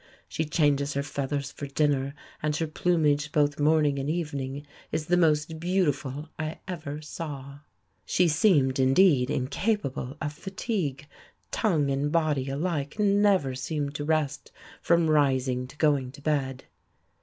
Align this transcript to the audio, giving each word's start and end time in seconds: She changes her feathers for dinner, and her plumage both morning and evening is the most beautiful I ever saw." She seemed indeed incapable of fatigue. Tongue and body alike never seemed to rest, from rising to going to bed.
She 0.27 0.45
changes 0.45 0.95
her 0.95 1.03
feathers 1.03 1.51
for 1.51 1.67
dinner, 1.67 2.15
and 2.41 2.55
her 2.55 2.65
plumage 2.65 3.31
both 3.31 3.59
morning 3.59 3.99
and 3.99 4.09
evening 4.09 4.65
is 4.91 5.05
the 5.05 5.15
most 5.15 5.59
beautiful 5.59 6.27
I 6.39 6.57
ever 6.67 7.03
saw." 7.03 7.59
She 8.03 8.27
seemed 8.27 8.79
indeed 8.79 9.29
incapable 9.29 10.17
of 10.19 10.33
fatigue. 10.33 11.05
Tongue 11.51 11.91
and 11.91 12.11
body 12.11 12.49
alike 12.49 12.97
never 12.97 13.53
seemed 13.53 13.93
to 13.93 14.03
rest, 14.03 14.51
from 14.81 15.07
rising 15.07 15.67
to 15.67 15.77
going 15.77 16.11
to 16.13 16.21
bed. 16.23 16.63